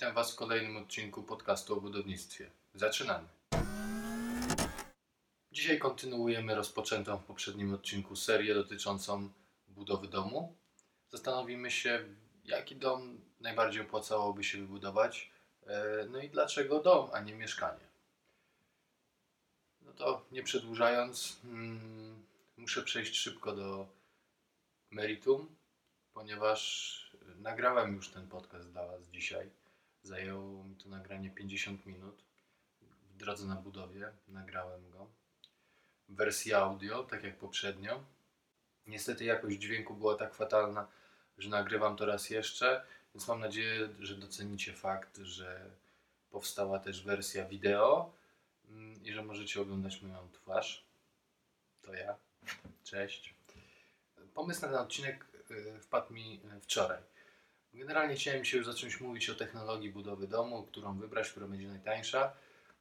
Witam 0.00 0.14
Was 0.14 0.32
w 0.32 0.36
kolejnym 0.36 0.76
odcinku 0.76 1.22
podcastu 1.22 1.78
o 1.78 1.80
budownictwie. 1.80 2.50
Zaczynamy. 2.74 3.28
Dzisiaj 5.52 5.78
kontynuujemy 5.78 6.54
rozpoczętą 6.54 7.18
w 7.18 7.24
poprzednim 7.24 7.74
odcinku 7.74 8.16
serię 8.16 8.54
dotyczącą 8.54 9.30
budowy 9.68 10.08
domu. 10.08 10.56
Zastanowimy 11.08 11.70
się, 11.70 12.04
jaki 12.44 12.76
dom 12.76 13.20
najbardziej 13.40 13.82
opłacałoby 13.82 14.44
się 14.44 14.58
wybudować, 14.58 15.30
e, 15.66 16.06
no 16.10 16.18
i 16.18 16.30
dlaczego 16.30 16.82
dom, 16.82 17.10
a 17.12 17.20
nie 17.20 17.34
mieszkanie. 17.34 17.86
No 19.82 19.92
to 19.92 20.26
nie 20.32 20.42
przedłużając, 20.42 21.36
hmm, 21.42 22.26
muszę 22.56 22.82
przejść 22.82 23.16
szybko 23.16 23.52
do 23.52 23.86
meritum, 24.90 25.56
ponieważ 26.12 27.16
nagrałem 27.36 27.96
już 27.96 28.08
ten 28.08 28.28
podcast 28.28 28.70
dla 28.70 28.86
Was 28.86 29.08
dzisiaj. 29.08 29.59
Zajęło 30.02 30.64
mi 30.64 30.76
to 30.76 30.88
nagranie 30.88 31.30
50 31.30 31.86
minut. 31.86 32.24
W 32.82 33.16
drodze 33.16 33.46
na 33.46 33.56
budowie 33.56 34.12
nagrałem 34.28 34.90
go. 34.90 35.06
W 36.08 36.14
wersji 36.14 36.54
audio, 36.54 37.04
tak 37.04 37.24
jak 37.24 37.38
poprzednio. 37.38 38.04
Niestety 38.86 39.24
jakość 39.24 39.58
dźwięku 39.58 39.94
była 39.94 40.14
tak 40.14 40.34
fatalna, 40.34 40.88
że 41.38 41.48
nagrywam 41.48 41.96
to 41.96 42.06
raz 42.06 42.30
jeszcze, 42.30 42.86
więc 43.14 43.28
mam 43.28 43.40
nadzieję, 43.40 43.88
że 44.00 44.14
docenicie 44.14 44.72
fakt, 44.72 45.18
że 45.18 45.70
powstała 46.30 46.78
też 46.78 47.04
wersja 47.04 47.44
wideo 47.44 48.12
mm, 48.68 49.04
i 49.04 49.12
że 49.12 49.22
możecie 49.22 49.60
oglądać 49.60 50.02
moją 50.02 50.28
twarz. 50.32 50.84
To 51.82 51.94
ja. 51.94 52.16
Cześć. 52.84 53.34
Pomysł 54.34 54.62
na 54.62 54.68
ten 54.68 54.76
odcinek 54.76 55.26
y, 55.50 55.80
wpadł 55.80 56.14
mi 56.14 56.40
y, 56.56 56.60
wczoraj. 56.60 57.02
Generalnie 57.74 58.14
chciałem 58.14 58.44
się 58.44 58.56
już 58.56 58.66
zacząć 58.66 59.00
mówić 59.00 59.30
o 59.30 59.34
technologii 59.34 59.90
budowy 59.90 60.26
domu, 60.26 60.62
którą 60.62 60.98
wybrać, 60.98 61.30
która 61.30 61.46
będzie 61.46 61.68
najtańsza. 61.68 62.32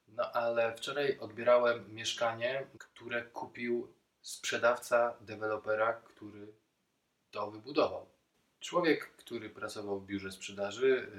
No 0.07 0.31
ale 0.31 0.75
wczoraj 0.75 1.20
odbierałem 1.20 1.93
mieszkanie, 1.93 2.68
które 2.77 3.23
kupił 3.23 3.93
sprzedawca 4.21 5.15
dewelopera, 5.21 5.93
który 5.93 6.54
to 7.32 7.51
wybudował. 7.51 8.10
Człowiek, 8.60 9.12
który 9.12 9.49
pracował 9.49 9.99
w 9.99 10.05
biurze 10.05 10.32
sprzedaży 10.32 11.12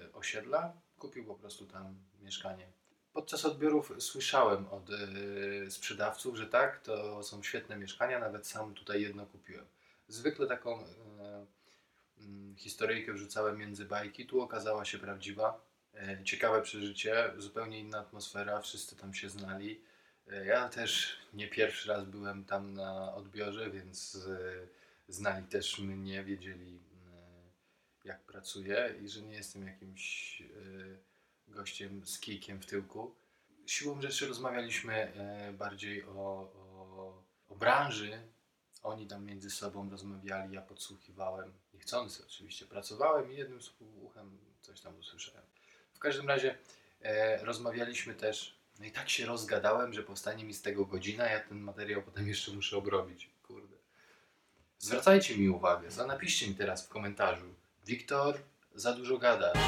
yy, 0.00 0.12
osiedla, 0.12 0.72
kupił 0.98 1.24
po 1.24 1.34
prostu 1.34 1.66
tam 1.66 1.94
mieszkanie. 2.20 2.66
Podczas 3.12 3.44
odbiorów 3.44 3.92
słyszałem 3.98 4.68
od 4.68 4.88
yy, 4.88 5.70
sprzedawców, 5.70 6.36
że 6.36 6.46
tak, 6.46 6.80
to 6.80 7.22
są 7.22 7.42
świetne 7.42 7.76
mieszkania, 7.76 8.18
nawet 8.18 8.46
sam 8.46 8.74
tutaj 8.74 9.02
jedno 9.02 9.26
kupiłem. 9.26 9.66
Zwykle 10.08 10.46
taką 10.46 10.80
yy, 10.80 10.86
historyjkę 12.56 13.12
wrzucałem 13.12 13.58
między 13.58 13.84
bajki. 13.84 14.26
Tu 14.26 14.40
okazała 14.40 14.84
się 14.84 14.98
prawdziwa. 14.98 15.72
E, 15.94 16.24
ciekawe 16.24 16.62
przeżycie, 16.62 17.32
zupełnie 17.38 17.80
inna 17.80 17.98
atmosfera, 17.98 18.60
wszyscy 18.60 18.96
tam 18.96 19.14
się 19.14 19.28
znali. 19.28 19.80
E, 20.28 20.46
ja 20.46 20.68
też 20.68 21.16
nie 21.32 21.48
pierwszy 21.48 21.88
raz 21.88 22.04
byłem 22.04 22.44
tam 22.44 22.74
na 22.74 23.14
odbiorze, 23.14 23.70
więc 23.70 24.14
e, 24.30 24.66
znali 25.08 25.46
też 25.46 25.78
mnie, 25.78 26.24
wiedzieli 26.24 26.82
jak 28.04 28.20
pracuję 28.20 28.94
i 29.02 29.08
że 29.08 29.22
nie 29.22 29.34
jestem 29.34 29.66
jakimś 29.66 30.42
gościem 31.48 32.06
z 32.06 32.20
kijkiem 32.20 32.60
w 32.62 32.66
tyłku. 32.66 33.14
Siłą 33.66 34.02
rzeczy 34.02 34.26
rozmawialiśmy 34.26 35.12
bardziej 35.58 36.04
o, 36.04 36.12
o, 36.14 37.22
o 37.48 37.56
branży, 37.56 38.22
oni 38.82 39.06
tam 39.06 39.24
między 39.24 39.50
sobą 39.50 39.90
rozmawiali, 39.90 40.54
ja 40.54 40.62
podsłuchiwałem, 40.62 41.52
niechcący 41.82 42.22
oczywiście. 42.26 42.66
Pracowałem 42.66 43.32
i 43.32 43.36
jednym 43.36 43.58
uchem 44.02 44.38
coś 44.60 44.80
tam 44.80 44.98
usłyszałem. 44.98 45.42
W 45.94 45.98
każdym 45.98 46.28
razie 46.28 46.58
e, 47.02 47.44
rozmawialiśmy 47.44 48.14
też, 48.14 48.54
no 48.78 48.84
i 48.84 48.90
tak 48.90 49.10
się 49.10 49.26
rozgadałem, 49.26 49.92
że 49.92 50.02
powstanie 50.02 50.44
mi 50.44 50.54
z 50.54 50.62
tego 50.62 50.86
godzina, 50.86 51.26
ja 51.26 51.40
ten 51.40 51.60
materiał 51.60 52.02
potem 52.02 52.28
jeszcze 52.28 52.52
muszę 52.52 52.76
obrobić. 52.76 53.30
Kurde. 53.42 53.76
Zwracajcie 54.78 55.38
mi 55.38 55.48
uwagę, 55.48 55.88
napiszcie 56.06 56.48
mi 56.48 56.54
teraz 56.54 56.86
w 56.86 56.88
komentarzu. 56.88 57.54
Wiktor, 57.86 58.38
za 58.74 58.92
dużo 58.92 59.18
gadasz. 59.18 59.58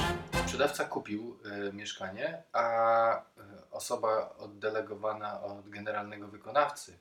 Sprzedawca 0.42 0.84
kupił 0.84 1.38
e, 1.44 1.72
mieszkanie, 1.72 2.42
a 2.52 3.16
e, 3.18 3.24
osoba 3.70 4.34
oddelegowana 4.38 5.42
od 5.42 5.68
generalnego 5.68 6.28
wykonawcy 6.28 6.98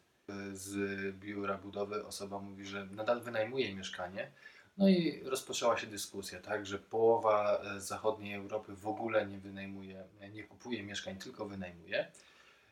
z 0.54 0.76
biura 1.16 1.58
budowy 1.58 2.06
osoba 2.06 2.40
mówi, 2.40 2.66
że 2.66 2.86
nadal 2.86 3.22
wynajmuje 3.22 3.76
mieszkanie. 3.76 4.32
No 4.78 4.90
i 4.90 5.24
rozpoczęła 5.24 5.78
się 5.78 5.88
dyskusja, 5.88 6.42
tak, 6.42 6.66
że 6.66 6.80
połowa 6.80 7.62
e, 7.62 7.82
zachodniej 7.82 8.34
Europy 8.34 8.76
w 8.76 8.88
ogóle 8.88 9.26
nie 9.26 9.40
wynajmuje, 9.40 10.04
nie 10.32 10.44
kupuje 10.44 10.84
mieszkań, 10.84 11.18
tylko 11.18 11.46
wynajmuje. 11.46 12.12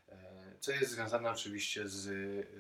E, 0.10 0.18
co 0.60 0.72
jest 0.72 0.92
związane 0.92 1.32
oczywiście 1.32 1.90
z 1.90 2.08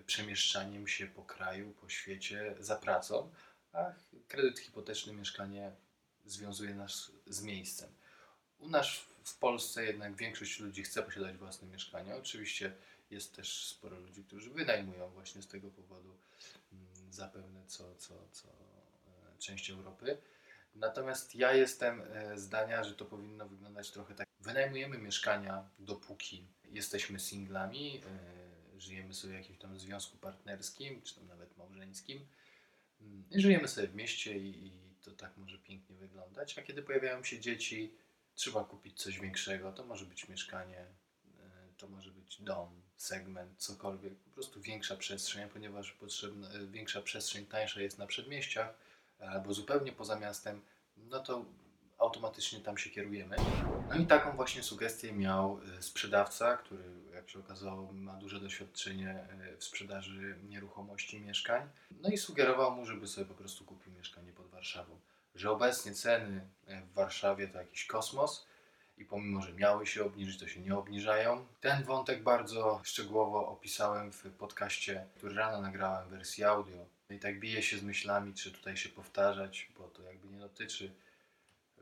przemieszczaniem 0.06 0.88
się 0.88 1.08
po 1.08 1.22
kraju, 1.22 1.74
po 1.82 1.90
świecie 1.90 2.56
za 2.60 2.76
pracą, 2.76 3.30
a 3.74 3.94
kredyt 4.28 4.60
hipoteczny 4.60 5.14
mieszkanie 5.14 5.72
związuje 6.26 6.76
nas 6.76 7.12
z 7.28 7.42
miejscem. 7.42 7.90
U 8.60 8.70
nas 8.70 8.88
w 9.24 9.38
Polsce 9.38 9.86
jednak 9.86 10.16
większość 10.16 10.60
ludzi 10.60 10.84
chce 10.84 11.04
posiadać 11.04 11.38
własne 11.38 11.68
mieszkanie. 11.68 12.16
Oczywiście 12.16 12.74
jest 13.12 13.36
też 13.36 13.66
sporo 13.68 14.00
ludzi, 14.00 14.24
którzy 14.24 14.50
wynajmują 14.50 15.10
właśnie 15.10 15.42
z 15.42 15.48
tego 15.48 15.72
powodu 15.72 16.18
mm, 16.74 16.88
zapewne 17.12 17.66
co, 17.68 17.96
co, 17.96 18.28
co 18.32 18.48
e, 18.48 18.81
część 19.42 19.70
Europy. 19.70 20.18
Natomiast 20.76 21.36
ja 21.36 21.54
jestem 21.54 22.02
e, 22.02 22.38
zdania, 22.38 22.84
że 22.84 22.96
to 22.96 23.06
powinno 23.06 23.48
wyglądać 23.48 23.92
trochę 23.92 24.16
tak. 24.16 24.28
Wynajmujemy 24.40 24.98
mieszkania 24.98 25.70
dopóki 25.80 26.48
jesteśmy 26.66 27.20
singlami, 27.20 28.02
e, 28.76 28.80
żyjemy 28.80 29.14
sobie 29.14 29.34
w 29.34 29.38
jakimś 29.38 29.60
tam 29.60 29.80
związku 29.80 30.18
partnerskim, 30.18 31.02
czy 31.02 31.16
tam 31.16 31.28
nawet 31.28 31.58
małżeńskim. 31.58 32.28
Mm, 33.02 33.24
I 33.32 33.42
żyjemy 33.42 33.68
sobie 33.68 33.88
w 33.88 33.96
mieście 33.96 34.38
i, 34.38 34.68
i 34.68 34.72
to 35.02 35.12
tak 35.12 35.38
może 35.38 35.58
pięknie 35.58 35.96
wyglądać. 35.96 36.58
A 36.58 36.62
kiedy 36.62 36.84
pojawiają 36.84 37.24
się 37.24 37.40
dzieci, 37.40 37.94
trzeba 38.36 38.64
kupić 38.64 39.02
coś 39.02 39.20
większego. 39.20 39.72
To 39.72 39.86
może 39.86 40.06
być 40.06 40.28
mieszkanie, 40.28 40.86
to 41.82 41.88
może 41.88 42.12
być 42.12 42.42
dom, 42.42 42.82
segment, 42.98 43.58
cokolwiek, 43.58 44.16
po 44.16 44.30
prostu 44.30 44.62
większa 44.62 44.96
przestrzeń, 44.96 45.50
ponieważ 45.50 45.92
potrzebna, 45.92 46.50
większa 46.68 47.02
przestrzeń 47.02 47.46
tańsza 47.46 47.82
jest 47.82 47.98
na 47.98 48.08
przedmieściach 48.08 48.74
albo 49.30 49.54
zupełnie 49.54 49.92
poza 49.92 50.20
miastem, 50.20 50.62
no 50.98 51.20
to 51.20 51.46
automatycznie 51.98 52.60
tam 52.60 52.78
się 52.78 52.90
kierujemy. 52.90 53.36
No 53.90 53.96
i 53.96 54.08
taką 54.08 54.36
właśnie 54.36 54.64
sugestię 54.64 55.14
miał 55.14 55.60
e, 55.78 55.82
sprzedawca, 55.82 56.58
który 56.58 56.84
jak 57.14 57.30
się 57.30 57.40
okazało 57.40 57.94
ma 57.94 58.14
duże 58.14 58.40
doświadczenie 58.40 59.10
e, 59.10 59.58
w 59.58 59.64
sprzedaży 59.64 60.36
nieruchomości, 60.50 61.22
mieszkań. 61.22 61.70
No 62.02 62.10
i 62.10 62.18
sugerował 62.18 62.76
mu, 62.76 62.86
żeby 62.86 63.08
sobie 63.08 63.28
po 63.28 63.34
prostu 63.34 63.66
kupił 63.66 63.94
mieszkanie 63.94 64.32
pod 64.34 64.48
Warszawą. 64.48 65.00
Że 65.36 65.52
obecnie 65.52 65.94
ceny 65.94 66.48
e, 66.68 66.82
w 66.82 66.94
Warszawie 66.94 67.48
to 67.48 67.58
jakiś 67.58 67.86
kosmos, 67.86 68.48
i 69.02 69.06
pomimo, 69.06 69.42
że 69.42 69.54
miały 69.54 69.88
się 69.88 70.06
obniżyć, 70.06 70.40
to 70.40 70.48
się 70.48 70.62
nie 70.62 70.76
obniżają. 70.76 71.46
Ten 71.62 71.84
wątek 71.84 72.24
bardzo 72.24 72.82
szczegółowo 72.84 73.48
opisałem 73.48 74.12
w 74.12 74.24
podcaście, 74.24 75.06
który 75.18 75.36
rano 75.36 75.62
nagrałem 75.62 76.08
w 76.08 76.10
wersji 76.10 76.44
audio. 76.44 76.86
I 77.16 77.20
tak 77.20 77.40
biję 77.40 77.64
się 77.64 77.78
z 77.78 77.84
myślami, 77.84 78.34
czy 78.34 78.52
tutaj 78.52 78.78
się 78.78 78.90
powtarzać, 78.90 79.70
bo 79.78 79.88
to 79.88 80.04
jakby 80.04 80.28
nie 80.28 80.40
dotyczy 80.40 80.92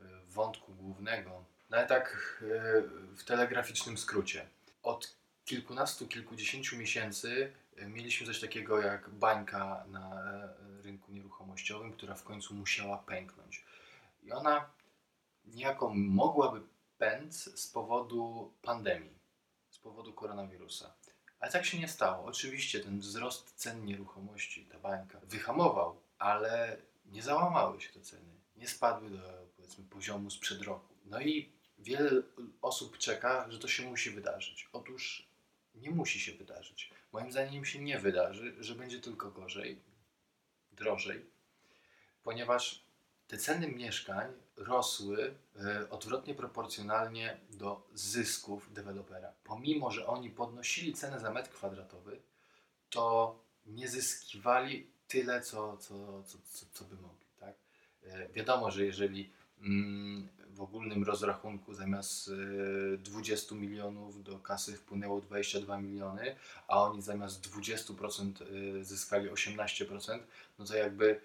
wątku 0.28 0.74
głównego. 0.74 1.44
No 1.70 1.76
ale 1.76 1.86
tak 1.86 2.38
e, 2.42 2.82
w 3.16 3.24
telegraficznym 3.24 3.98
skrócie. 3.98 4.46
Od 4.82 5.16
kilkunastu, 5.44 6.08
kilkudziesięciu 6.08 6.76
miesięcy 6.76 7.52
e, 7.76 7.86
mieliśmy 7.86 8.26
coś 8.26 8.40
takiego 8.40 8.80
jak 8.80 9.10
bańka 9.10 9.84
na 9.88 10.22
rynku 10.82 11.12
nieruchomościowym, 11.12 11.92
która 11.92 12.14
w 12.14 12.24
końcu 12.24 12.54
musiała 12.54 12.98
pęknąć. 12.98 13.64
I 14.22 14.32
ona 14.32 14.70
niejako 15.44 15.94
mogłaby 15.94 16.60
pęd 16.98 17.34
z 17.34 17.66
powodu 17.66 18.52
pandemii, 18.62 19.18
z 19.70 19.78
powodu 19.78 20.12
koronawirusa. 20.12 20.94
Ale 21.40 21.52
tak 21.52 21.66
się 21.66 21.78
nie 21.78 21.88
stało. 21.88 22.24
Oczywiście 22.24 22.80
ten 22.80 23.00
wzrost 23.00 23.52
cen 23.56 23.84
nieruchomości, 23.84 24.66
ta 24.66 24.78
bańka, 24.78 25.20
wyhamował, 25.22 26.00
ale 26.18 26.76
nie 27.06 27.22
załamały 27.22 27.80
się 27.80 27.92
te 27.92 28.00
ceny. 28.00 28.40
Nie 28.56 28.68
spadły 28.68 29.10
do 29.10 29.46
powiedzmy 29.56 29.84
poziomu 29.84 30.30
sprzed 30.30 30.62
roku. 30.62 30.94
No 31.04 31.20
i 31.20 31.52
wiele 31.78 32.10
osób 32.62 32.98
czeka, 32.98 33.50
że 33.50 33.58
to 33.58 33.68
się 33.68 33.90
musi 33.90 34.10
wydarzyć. 34.10 34.68
Otóż 34.72 35.28
nie 35.74 35.90
musi 35.90 36.20
się 36.20 36.32
wydarzyć. 36.32 36.90
Moim 37.12 37.32
zdaniem 37.32 37.64
się 37.64 37.78
nie 37.78 37.98
wydarzy, 37.98 38.54
że 38.58 38.74
będzie 38.74 39.00
tylko 39.00 39.30
gorzej, 39.30 39.82
drożej, 40.72 41.26
ponieważ 42.22 42.84
te 43.28 43.38
ceny 43.38 43.68
mieszkań 43.68 44.32
rosły 44.60 45.34
e, 45.56 45.90
odwrotnie 45.90 46.34
proporcjonalnie 46.34 47.40
do 47.50 47.88
zysków 47.94 48.72
dewelopera. 48.72 49.32
Pomimo, 49.44 49.90
że 49.90 50.06
oni 50.06 50.30
podnosili 50.30 50.94
cenę 50.94 51.20
za 51.20 51.30
metr 51.30 51.50
kwadratowy, 51.50 52.20
to 52.90 53.38
nie 53.66 53.88
zyskiwali 53.88 54.90
tyle, 55.08 55.40
co, 55.40 55.76
co, 55.76 56.22
co, 56.22 56.38
co, 56.44 56.66
co 56.72 56.84
by 56.84 56.96
mogli. 56.96 57.26
Tak? 57.38 57.54
E, 58.02 58.28
wiadomo, 58.28 58.70
że 58.70 58.84
jeżeli 58.84 59.32
mm, 59.60 60.28
w 60.48 60.60
ogólnym 60.60 61.04
rozrachunku 61.04 61.74
zamiast 61.74 62.28
y, 62.28 62.98
20 62.98 63.54
milionów 63.54 64.22
do 64.22 64.38
kasy 64.38 64.76
wpłynęło 64.76 65.20
22 65.20 65.78
miliony, 65.78 66.36
a 66.68 66.82
oni 66.82 67.02
zamiast 67.02 67.48
20% 67.48 68.42
y, 68.42 68.84
zyskali 68.84 69.30
18%, 69.30 70.18
no 70.58 70.64
to 70.64 70.76
jakby 70.76 71.20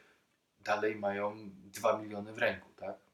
dalej 0.60 0.96
mają 0.96 1.50
2 1.74 1.98
miliony 1.98 2.34
w 2.34 2.38
ręku, 2.38 2.70
tak? 2.76 3.05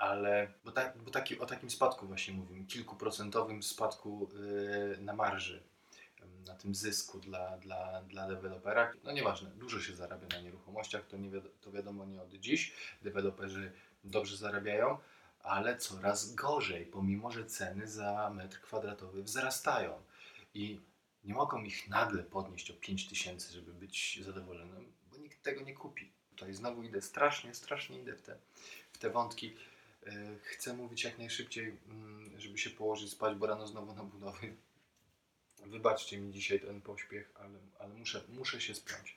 Ale, 0.00 0.52
bo, 0.64 0.72
bo 1.04 1.10
taki, 1.10 1.38
o 1.38 1.46
takim 1.46 1.70
spadku 1.70 2.06
właśnie 2.06 2.34
mówimy, 2.34 2.64
kilkuprocentowym 2.64 3.62
spadku 3.62 4.28
y, 4.94 5.00
na 5.00 5.12
marży, 5.12 5.62
na 6.46 6.54
tym 6.54 6.74
zysku 6.74 7.18
dla, 7.18 7.58
dla, 7.58 8.02
dla 8.02 8.28
dewelopera. 8.28 8.92
No 9.04 9.12
nieważne, 9.12 9.50
dużo 9.50 9.80
się 9.80 9.96
zarabia 9.96 10.26
na 10.36 10.40
nieruchomościach, 10.40 11.06
to, 11.06 11.16
nie 11.16 11.30
wiado, 11.30 11.48
to 11.60 11.72
wiadomo 11.72 12.04
nie 12.04 12.22
od 12.22 12.34
dziś. 12.34 12.74
Deweloperzy 13.02 13.72
dobrze 14.04 14.36
zarabiają, 14.36 14.98
ale 15.42 15.76
coraz 15.76 16.34
gorzej, 16.34 16.86
pomimo 16.86 17.30
że 17.30 17.46
ceny 17.46 17.88
za 17.88 18.30
metr 18.34 18.60
kwadratowy 18.60 19.22
wzrastają. 19.22 20.02
I 20.54 20.80
nie 21.24 21.34
mogą 21.34 21.62
ich 21.62 21.88
nagle 21.88 22.22
podnieść 22.22 22.70
o 22.70 22.74
5 22.74 23.08
tysięcy, 23.08 23.52
żeby 23.52 23.72
być 23.74 24.20
zadowolonym, 24.22 24.92
bo 25.10 25.18
nikt 25.18 25.42
tego 25.42 25.60
nie 25.60 25.74
kupi. 25.74 26.12
Tutaj 26.30 26.54
znowu 26.54 26.82
idę 26.82 27.02
strasznie, 27.02 27.54
strasznie 27.54 27.98
idę 27.98 28.16
w 28.16 28.22
te, 28.22 28.36
w 28.92 28.98
te 28.98 29.10
wątki. 29.10 29.56
Yy, 30.06 30.38
Chcę 30.42 30.74
mówić 30.74 31.04
jak 31.04 31.18
najszybciej, 31.18 31.76
mm, 31.88 32.40
żeby 32.40 32.58
się 32.58 32.70
położyć 32.70 33.10
spać, 33.10 33.36
bo 33.38 33.46
rano 33.46 33.66
znowu 33.66 33.94
na 33.94 34.04
budowy. 34.04 34.56
Wybaczcie 35.66 36.18
mi 36.18 36.32
dzisiaj 36.32 36.60
ten 36.60 36.80
pośpiech, 36.80 37.30
ale, 37.34 37.58
ale 37.78 37.94
muszę, 37.94 38.22
muszę 38.28 38.60
się 38.60 38.74
spiąć. 38.74 39.16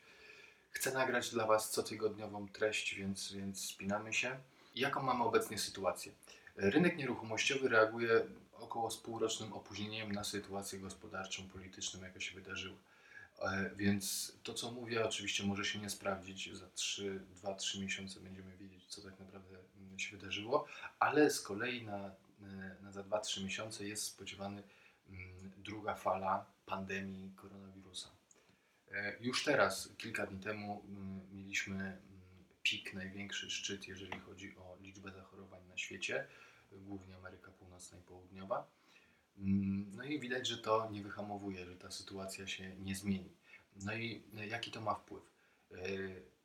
Chcę 0.69 0.93
nagrać 0.93 1.29
dla 1.31 1.47
Was 1.47 1.69
cotygodniową 1.71 2.47
treść, 2.47 2.95
więc, 2.95 3.33
więc 3.33 3.65
spinamy 3.65 4.13
się. 4.13 4.39
Jaką 4.75 5.03
mamy 5.03 5.23
obecnie 5.23 5.57
sytuację? 5.59 6.11
Rynek 6.55 6.97
nieruchomościowy 6.97 7.69
reaguje 7.69 8.25
około 8.53 8.91
z 8.91 8.97
półrocznym 8.97 9.53
opóźnieniem 9.53 10.11
na 10.11 10.23
sytuację 10.23 10.79
gospodarczą, 10.79 11.49
polityczną, 11.49 12.01
jaka 12.03 12.19
się 12.19 12.35
wydarzyła. 12.35 12.77
E, 13.41 13.69
Więc 13.75 14.33
to, 14.43 14.53
co 14.53 14.71
mówię, 14.71 15.05
oczywiście 15.05 15.43
może 15.43 15.65
się 15.65 15.79
nie 15.79 15.89
sprawdzić. 15.89 16.53
Za 16.55 16.65
2-3 17.43 17.81
miesiące 17.81 18.19
będziemy 18.19 18.57
wiedzieć, 18.57 18.85
co 18.85 19.01
tak 19.01 19.19
naprawdę 19.19 19.57
się 19.99 20.17
wydarzyło, 20.17 20.67
ale 20.99 21.29
z 21.29 21.41
kolei 21.41 21.85
na, 21.85 22.15
e, 22.41 22.75
na 22.81 22.91
za 22.91 23.03
2-3 23.03 23.43
miesiące 23.43 23.87
jest 23.87 24.03
spodziewany 24.03 24.63
mm, 25.09 25.51
druga 25.57 25.95
fala 25.95 26.45
pandemii 26.65 27.31
koronawirusa. 27.35 28.09
E, 28.91 29.17
Już 29.21 29.43
teraz, 29.43 29.89
kilka 29.97 30.25
dni 30.27 30.39
temu, 30.39 30.83
mm, 30.87 31.21
mieliśmy 31.31 31.75
mm, 31.75 31.99
pik, 32.63 32.93
największy 32.93 33.51
szczyt, 33.51 33.87
jeżeli 33.87 34.19
chodzi 34.19 34.55
o 34.57 34.77
liczbę 34.81 35.11
zachorowań 35.11 35.61
na 35.69 35.77
świecie, 35.77 36.27
głównie 36.71 37.15
Ameryka 37.15 37.51
Północna 37.51 37.97
i 37.97 38.01
Południowa. 38.01 38.67
No 39.95 40.03
i 40.03 40.19
widać, 40.19 40.47
że 40.47 40.57
to 40.57 40.89
nie 40.91 41.03
wyhamowuje, 41.03 41.65
że 41.65 41.75
ta 41.75 41.91
sytuacja 41.91 42.47
się 42.47 42.75
nie 42.75 42.95
zmieni. 42.95 43.29
No 43.75 43.95
i 43.95 44.23
jaki 44.47 44.71
to 44.71 44.81
ma 44.81 44.95
wpływ? 44.95 45.23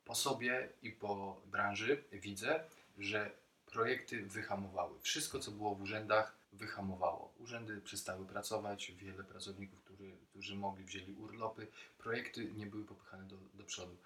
Po 0.05 0.15
sobie 0.15 0.69
i 0.81 0.91
po 0.91 1.41
branży 1.45 2.03
widzę, 2.11 2.63
że 2.97 3.31
projekty 3.71 4.23
wyhamowały. 4.23 4.99
Wszystko, 5.01 5.39
co 5.39 5.51
było 5.51 5.75
w 5.75 5.81
urzędach, 5.81 6.35
wyhamowało. 6.53 7.33
Urzędy 7.39 7.81
przestały 7.81 8.25
pracować, 8.25 8.91
wiele 8.91 9.23
pracowników, 9.23 9.83
którzy, 9.83 10.17
którzy 10.29 10.55
mogli, 10.55 10.85
wzięli 10.85 11.13
urlopy. 11.13 11.67
Projekty 11.97 12.51
nie 12.51 12.65
były 12.65 12.85
popychane 12.85 13.23
do, 13.23 13.37
do 13.53 13.63
przodu 13.63 13.97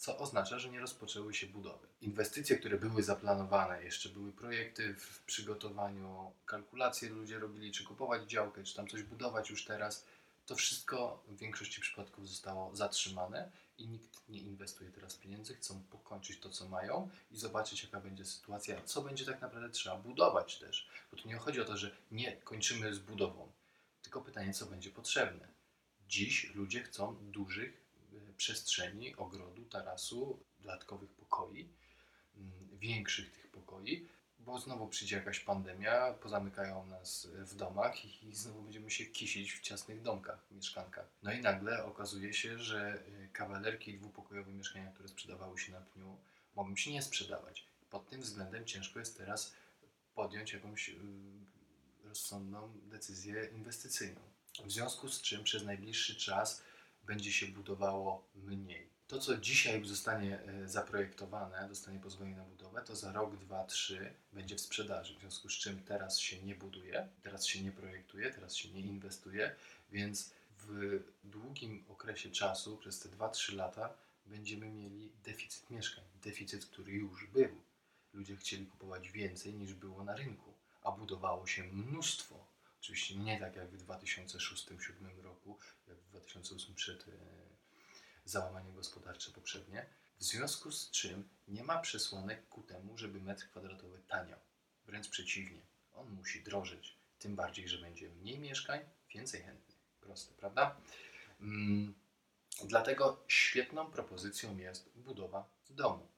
co 0.00 0.18
oznacza, 0.18 0.58
że 0.58 0.70
nie 0.70 0.80
rozpoczęły 0.80 1.34
się 1.34 1.46
budowy. 1.46 1.86
Inwestycje, 2.00 2.56
które 2.56 2.78
były 2.78 3.02
zaplanowane, 3.02 3.84
jeszcze 3.84 4.08
były 4.08 4.32
projekty 4.32 4.94
w 4.94 5.22
przygotowaniu, 5.24 6.32
kalkulacje 6.46 7.08
ludzie 7.08 7.38
robili, 7.38 7.72
czy 7.72 7.84
kupować 7.84 8.30
działkę, 8.30 8.64
czy 8.64 8.76
tam 8.76 8.88
coś 8.88 9.02
budować 9.02 9.50
już 9.50 9.64
teraz, 9.64 10.06
to 10.46 10.56
wszystko 10.56 11.22
w 11.28 11.36
większości 11.36 11.80
przypadków 11.80 12.28
zostało 12.28 12.76
zatrzymane 12.76 13.50
i 13.80 13.88
nikt 13.88 14.28
nie 14.28 14.40
inwestuje 14.40 14.90
teraz 14.90 15.14
pieniędzy, 15.14 15.54
chcą 15.54 15.82
pokończyć 15.82 16.40
to, 16.40 16.50
co 16.50 16.68
mają 16.68 17.10
i 17.30 17.36
zobaczyć, 17.36 17.82
jaka 17.82 18.00
będzie 18.00 18.24
sytuacja, 18.24 18.82
co 18.84 19.02
będzie 19.02 19.24
tak 19.24 19.40
naprawdę 19.40 19.70
trzeba 19.70 19.96
budować 19.96 20.58
też. 20.58 20.88
Bo 21.10 21.16
tu 21.16 21.28
nie 21.28 21.36
chodzi 21.36 21.60
o 21.60 21.64
to, 21.64 21.76
że 21.76 21.96
nie 22.10 22.36
kończymy 22.36 22.94
z 22.94 22.98
budową, 22.98 23.52
tylko 24.02 24.20
pytanie, 24.20 24.54
co 24.54 24.66
będzie 24.66 24.90
potrzebne. 24.90 25.48
Dziś 26.08 26.54
ludzie 26.54 26.82
chcą 26.82 27.16
dużych 27.16 27.84
y, 28.12 28.34
przestrzeni, 28.36 29.16
ogrodu, 29.16 29.64
tarasu, 29.64 30.38
dodatkowych 30.60 31.10
pokoi, 31.10 31.68
mm, 32.36 32.78
większych 32.78 33.32
tych 33.32 33.48
pokoi, 33.48 34.08
bo 34.46 34.58
znowu 34.58 34.88
przyjdzie 34.88 35.16
jakaś 35.16 35.40
pandemia, 35.40 36.12
pozamykają 36.12 36.86
nas 36.86 37.26
w 37.26 37.54
domach 37.54 38.04
i 38.04 38.20
i 38.30 38.34
znowu 38.34 38.62
będziemy 38.62 38.90
się 38.90 39.06
kisić 39.06 39.52
w 39.52 39.60
ciasnych 39.60 40.02
domkach, 40.02 40.38
mieszkankach. 40.50 41.06
No 41.22 41.32
i 41.32 41.40
nagle 41.40 41.84
okazuje 41.84 42.34
się, 42.34 42.58
że 42.58 43.02
y, 43.24 43.28
kawalerki 43.32 43.90
i 43.90 43.98
dwupokojowe 43.98 44.52
mieszkania, 44.52 44.90
które 44.90 45.08
sprzedawały 45.08 45.58
się 45.58 45.72
na 45.72 45.80
pniu, 45.80 46.16
mogą 46.56 46.76
się 46.76 46.92
nie 46.92 47.02
sprzedawać. 47.02 47.66
Pod 47.90 48.08
tym 48.08 48.20
względem 48.20 48.64
ciężko 48.64 48.98
jest 48.98 49.18
teraz 49.18 49.54
podjąć 50.14 50.52
jakąś 50.52 50.88
y, 50.88 50.94
rozsądną 52.04 52.72
decyzję 52.84 53.50
inwestycyjną. 53.52 54.20
W 54.64 54.72
związku 54.72 55.08
z 55.08 55.22
czym 55.22 55.44
przez 55.44 55.64
najbliższy 55.64 56.16
czas 56.16 56.62
będzie 57.06 57.32
się 57.32 57.46
budowało 57.46 58.24
mniej. 58.34 58.88
To, 59.10 59.18
co 59.18 59.36
dzisiaj 59.36 59.84
zostanie 59.84 60.40
e, 60.40 60.68
zaprojektowane, 60.68 61.68
dostanie 61.68 62.00
pozwolenie 62.00 62.36
na 62.36 62.44
budowę, 62.44 62.82
to 62.82 62.96
za 62.96 63.12
rok, 63.12 63.36
dwa, 63.36 63.64
trzy 63.64 64.12
będzie 64.32 64.56
w 64.56 64.60
sprzedaży. 64.60 65.14
W 65.14 65.20
związku 65.20 65.48
z 65.48 65.52
czym 65.52 65.82
teraz 65.82 66.18
się 66.18 66.42
nie 66.42 66.54
buduje, 66.54 67.08
teraz 67.22 67.46
się 67.46 67.62
nie 67.62 67.72
projektuje, 67.72 68.30
teraz 68.30 68.56
się 68.56 68.68
nie 68.68 68.80
inwestuje, 68.80 69.56
więc 69.92 70.30
w 70.58 71.00
długim 71.24 71.84
okresie 71.88 72.30
czasu, 72.30 72.76
przez 72.76 73.00
te 73.00 73.08
2-3 73.08 73.54
lata, 73.54 73.94
będziemy 74.26 74.70
mieli 74.70 75.12
deficyt 75.24 75.70
mieszkań. 75.70 76.04
Deficyt, 76.24 76.66
który 76.66 76.92
już 76.92 77.26
był. 77.26 77.62
Ludzie 78.12 78.36
chcieli 78.36 78.66
kupować 78.66 79.10
więcej 79.10 79.54
niż 79.54 79.74
było 79.74 80.04
na 80.04 80.16
rynku, 80.16 80.54
a 80.82 80.92
budowało 80.92 81.46
się 81.46 81.62
mnóstwo. 81.62 82.46
Oczywiście 82.80 83.16
nie 83.16 83.40
tak 83.40 83.56
jak 83.56 83.70
w 83.70 83.86
2006-2007 83.86 85.22
roku, 85.22 85.58
jak 85.88 85.98
w 85.98 86.08
2008 86.10 86.74
przed 86.74 87.08
e, 87.08 87.39
załamanie 88.30 88.72
gospodarcze 88.72 89.30
poprzednie. 89.30 89.86
W 90.18 90.24
związku 90.24 90.72
z 90.72 90.90
czym 90.90 91.28
nie 91.48 91.64
ma 91.64 91.78
przesłanek 91.78 92.48
ku 92.48 92.62
temu, 92.62 92.98
żeby 92.98 93.20
metr 93.20 93.48
kwadratowy 93.48 93.98
taniał. 94.08 94.38
Wręcz 94.84 95.08
przeciwnie, 95.08 95.62
on 95.92 96.10
musi 96.10 96.42
drożeć. 96.42 96.98
Tym 97.18 97.36
bardziej, 97.36 97.68
że 97.68 97.78
będzie 97.78 98.10
mniej 98.10 98.38
mieszkań, 98.38 98.80
więcej 99.14 99.42
chętnych. 99.42 99.78
Proste, 100.00 100.34
prawda? 100.34 100.76
Mm, 101.40 101.94
dlatego 102.64 103.24
świetną 103.28 103.90
propozycją 103.90 104.56
jest 104.56 104.90
budowa 104.94 105.48
domu. 105.70 106.08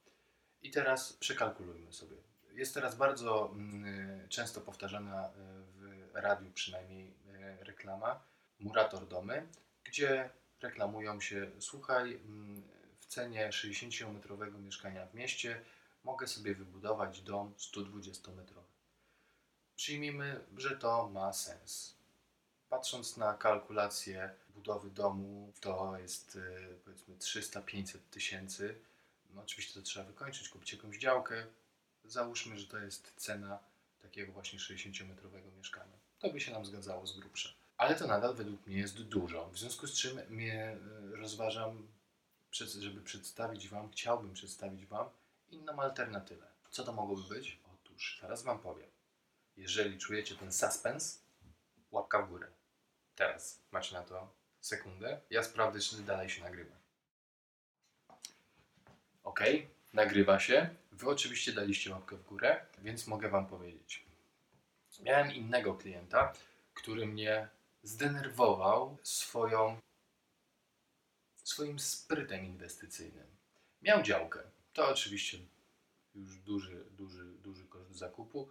I 0.61 0.71
teraz 0.71 1.13
przekalkulujmy 1.13 1.93
sobie. 1.93 2.17
Jest 2.51 2.73
teraz 2.73 2.95
bardzo 2.95 3.51
mm, 3.51 4.29
często 4.29 4.61
powtarzana 4.61 5.29
y, 5.29 5.31
w 5.33 6.11
radiu 6.13 6.51
przynajmniej 6.51 7.07
y, 7.09 7.63
reklama 7.63 8.23
Murator 8.59 9.07
Domy, 9.07 9.47
gdzie 9.83 10.29
reklamują 10.63 11.21
się, 11.21 11.51
słuchaj, 11.59 12.13
mm, 12.13 12.63
w 12.99 13.05
cenie 13.05 13.49
60-metrowego 13.49 14.59
mieszkania 14.59 15.05
w 15.05 15.13
mieście 15.13 15.61
mogę 16.03 16.27
sobie 16.27 16.55
wybudować 16.55 17.21
dom 17.21 17.53
120-metrowy. 17.57 18.73
Przyjmijmy, 19.75 20.45
że 20.57 20.77
to 20.77 21.09
ma 21.09 21.33
sens. 21.33 21.95
Patrząc 22.69 23.17
na 23.17 23.33
kalkulację 23.33 24.35
budowy 24.49 24.89
domu, 24.89 25.53
to 25.61 25.97
jest 25.97 26.35
y, 26.35 26.79
powiedzmy 26.85 27.15
300-500 27.15 27.97
tysięcy. 28.11 28.75
No, 29.33 29.41
oczywiście 29.41 29.73
to 29.73 29.81
trzeba 29.81 30.05
wykończyć, 30.05 30.49
kupić 30.49 30.73
jakąś 30.73 30.97
działkę. 30.97 31.45
Załóżmy, 32.03 32.59
że 32.59 32.67
to 32.67 32.77
jest 32.77 33.13
cena 33.17 33.59
takiego 34.01 34.31
właśnie 34.33 34.59
60-metrowego 34.59 35.57
mieszkania. 35.57 35.97
To 36.19 36.29
by 36.29 36.39
się 36.39 36.51
nam 36.51 36.65
zgadzało 36.65 37.07
z 37.07 37.19
grubsza. 37.19 37.49
Ale 37.83 37.95
to 37.95 38.07
nadal 38.07 38.35
według 38.35 38.67
mnie 38.67 38.77
jest 38.77 39.01
dużo. 39.01 39.49
W 39.49 39.57
związku 39.57 39.87
z 39.87 39.93
czym 39.93 40.19
mnie 40.29 40.77
y, 41.13 41.15
rozważam, 41.15 41.87
żeby 42.79 43.01
przedstawić 43.01 43.69
Wam, 43.69 43.91
chciałbym 43.91 44.33
przedstawić 44.33 44.85
Wam 44.85 45.09
inną 45.49 45.81
alternatywę. 45.81 46.47
Co 46.69 46.83
to 46.83 46.93
mogłoby 46.93 47.35
być? 47.35 47.59
Otóż 47.73 48.17
teraz 48.21 48.43
Wam 48.43 48.59
powiem. 48.59 48.89
Jeżeli 49.57 49.97
czujecie 49.97 50.35
ten 50.35 50.53
suspens, 50.53 51.21
łapka 51.91 52.21
w 52.21 52.29
górę. 52.29 52.47
Teraz 53.15 53.59
macie 53.71 53.95
na 53.95 54.01
to 54.01 54.33
sekundę. 54.61 55.21
Ja 55.29 55.43
sprawdzę, 55.43 55.79
czy 55.79 55.97
dalej 55.97 56.29
się 56.29 56.43
nagrywa. 56.43 56.75
Ok, 59.23 59.39
nagrywa 59.93 60.39
się. 60.39 60.69
Wy 60.91 61.09
oczywiście 61.09 61.51
daliście 61.51 61.91
łapkę 61.91 62.15
w 62.15 62.23
górę, 62.23 62.65
więc 62.77 63.07
mogę 63.07 63.29
Wam 63.29 63.47
powiedzieć. 63.47 64.05
Miałem 64.99 65.31
innego 65.31 65.73
klienta, 65.73 66.33
który 66.73 67.05
mnie 67.05 67.47
zdenerwował 67.83 68.97
swoją, 69.03 69.77
swoim 71.43 71.79
sprytem 71.79 72.45
inwestycyjnym. 72.45 73.27
Miał 73.81 74.03
działkę. 74.03 74.43
To 74.73 74.89
oczywiście 74.89 75.37
już 76.15 76.37
duży, 76.37 76.85
duży, 76.91 77.25
duży 77.25 77.65
koszt 77.67 77.91
zakupu. 77.91 78.49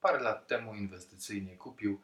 parę 0.00 0.20
lat 0.20 0.46
temu 0.46 0.74
inwestycyjnie 0.74 1.56
kupił. 1.56 2.02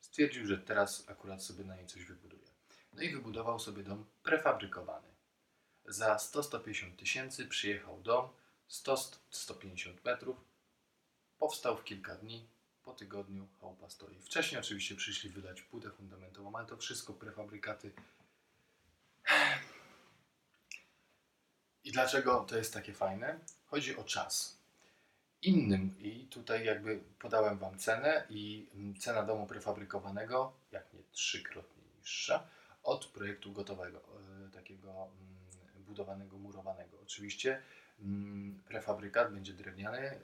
Stwierdził, 0.00 0.46
że 0.46 0.58
teraz 0.58 1.08
akurat 1.08 1.42
sobie 1.42 1.64
na 1.64 1.76
niej 1.76 1.86
coś 1.86 2.04
wybuduje. 2.04 2.46
No 2.92 3.02
i 3.02 3.12
wybudował 3.12 3.58
sobie 3.58 3.82
dom 3.82 4.06
prefabrykowany. 4.22 5.08
Za 5.84 6.16
100-150 6.16 6.96
tysięcy 6.96 7.46
przyjechał 7.46 8.02
dom, 8.02 8.28
100-150 8.70 9.94
metrów, 10.04 10.36
powstał 11.38 11.76
w 11.76 11.84
kilka 11.84 12.14
dni, 12.14 12.48
po 12.86 12.92
tygodniu 12.92 13.48
chałupa 13.60 13.90
stoi. 13.90 14.20
Wcześniej 14.20 14.60
oczywiście 14.60 14.94
przyszli 14.94 15.30
wydać 15.30 15.62
płytę 15.62 15.90
fundamentową, 15.90 16.56
ale 16.56 16.66
to 16.66 16.76
wszystko 16.76 17.12
prefabrykaty. 17.12 17.92
I 21.84 21.92
dlaczego 21.92 22.44
to 22.48 22.56
jest 22.56 22.74
takie 22.74 22.94
fajne? 22.94 23.40
Chodzi 23.64 23.96
o 23.96 24.04
czas. 24.04 24.58
Innym, 25.42 25.94
i 26.00 26.26
tutaj 26.26 26.64
jakby 26.64 27.00
podałem 27.18 27.58
Wam 27.58 27.78
cenę, 27.78 28.26
i 28.30 28.70
mm, 28.74 28.96
cena 28.96 29.22
domu 29.22 29.46
prefabrykowanego, 29.46 30.52
jak 30.72 30.92
nie 30.92 31.02
trzykrotnie 31.12 31.82
niższa, 31.98 32.46
od 32.82 33.06
projektu 33.06 33.52
gotowego, 33.52 34.00
e, 34.46 34.50
takiego 34.50 34.90
mm, 34.90 35.84
budowanego, 35.86 36.38
murowanego. 36.38 37.00
Oczywiście 37.02 37.62
mm, 38.00 38.62
prefabrykat 38.68 39.32
będzie 39.32 39.52
drewniany, 39.52 39.98
e, 39.98 40.20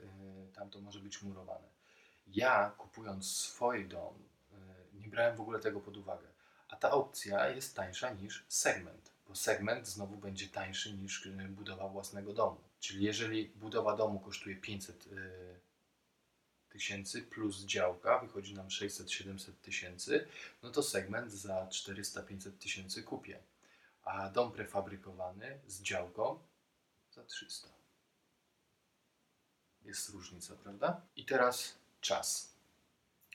tam 0.55 0.69
to 0.69 0.81
może 0.81 0.99
być 0.99 1.21
murowane. 1.21 1.82
Ja 2.27 2.71
kupując 2.77 3.37
swój 3.37 3.87
dom, 3.87 4.15
e, 4.53 4.55
nie 4.93 5.07
brałem 5.07 5.35
w 5.35 5.41
ogóle 5.41 5.59
tego 5.59 5.79
pod 5.79 5.97
uwagę, 5.97 6.27
a 6.69 6.75
ta 6.75 6.91
opcja 6.91 7.49
jest 7.49 7.75
tańsza 7.75 8.13
niż 8.13 8.45
segment 8.47 9.13
bo 9.33 9.37
segment 9.37 9.87
znowu 9.87 10.17
będzie 10.17 10.47
tańszy 10.47 10.93
niż 10.93 11.25
y, 11.25 11.49
budowa 11.49 11.87
własnego 11.89 12.33
domu. 12.33 12.61
Czyli 12.79 13.05
jeżeli 13.05 13.47
budowa 13.47 13.95
domu 13.95 14.19
kosztuje 14.19 14.55
500 14.55 15.07
y, 15.07 15.59
tysięcy 16.69 17.21
plus 17.21 17.65
działka, 17.65 18.19
wychodzi 18.19 18.53
nam 18.53 18.67
600-700 18.67 19.51
tysięcy, 19.61 20.27
no 20.63 20.69
to 20.69 20.83
segment 20.83 21.31
za 21.31 21.65
400-500 21.65 22.51
tysięcy 22.51 23.03
kupię. 23.03 23.39
A 24.03 24.29
dom 24.29 24.51
prefabrykowany 24.51 25.59
z 25.67 25.81
działką 25.81 26.39
za 27.11 27.23
300. 27.23 27.67
Jest 29.81 30.09
różnica, 30.09 30.55
prawda? 30.55 31.01
I 31.15 31.25
teraz 31.25 31.75
czas. 32.03 32.53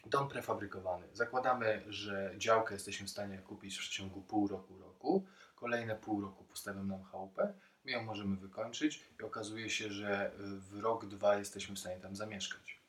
Dom 0.07 0.29
prefabrykowany. 0.29 1.07
Zakładamy, 1.13 1.85
że 1.89 2.35
działkę 2.37 2.75
jesteśmy 2.75 3.07
w 3.07 3.11
stanie 3.11 3.39
kupić 3.39 3.77
w 3.77 3.81
przeciągu 3.81 4.23
pół 4.23 4.49
roku, 4.49 4.79
roku 4.79 5.27
kolejne 5.55 5.97
pół 5.97 6.21
roku 6.21 6.45
postawią 6.45 6.85
nam 6.85 7.03
chałupę, 7.03 7.55
my 7.85 7.93
ją 7.93 8.03
możemy 8.03 8.37
wykończyć 8.37 9.05
i 9.21 9.23
okazuje 9.23 9.71
się, 9.71 9.91
że 9.91 10.33
w 10.39 10.79
rok, 10.81 11.07
dwa 11.07 11.37
jesteśmy 11.37 11.77
w 11.77 11.79
stanie 11.79 12.01
tam 12.01 12.17
zamieszkać. 12.17 12.81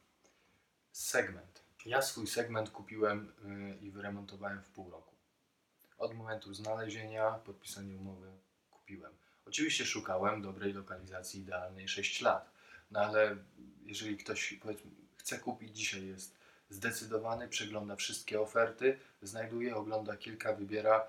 Segment. 0.92 1.64
Ja 1.86 2.02
swój 2.02 2.28
segment 2.28 2.70
kupiłem 2.70 3.32
y, 3.82 3.86
i 3.86 3.92
wyremontowałem 3.92 4.64
w 4.64 4.70
pół 4.70 4.92
roku. 4.92 5.16
Od 5.98 6.14
momentu 6.14 6.54
znalezienia, 6.54 7.32
podpisania 7.32 7.98
umowy 7.98 8.32
kupiłem. 8.72 9.14
Oczywiście 9.46 9.86
szukałem 9.86 10.42
dobrej 10.42 10.74
lokalizacji, 10.74 11.42
idealnej 11.42 11.88
6 11.88 12.22
lat. 12.22 12.52
No 12.92 13.00
ale 13.00 13.38
jeżeli 13.84 14.18
ktoś 14.18 14.60
chce 15.20 15.40
kupić, 15.40 15.78
dzisiaj 15.78 16.08
jest 16.08 16.38
zdecydowany, 16.70 17.48
przegląda 17.48 17.96
wszystkie 17.96 18.42
oferty, 18.42 19.00
znajduje, 19.22 19.76
ogląda 19.76 20.18
kilka, 20.18 20.54
wybiera 20.54 21.08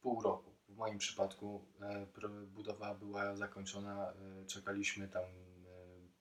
pół 0.00 0.22
roku 0.22 0.58
w 0.68 0.76
moim 0.76 0.98
przypadku 0.98 1.64
e, 1.80 2.06
budowa 2.46 2.94
była 2.94 3.36
zakończona. 3.36 4.12
E, 4.12 4.46
czekaliśmy 4.46 5.08
tam 5.08 5.24
e, 5.24 5.28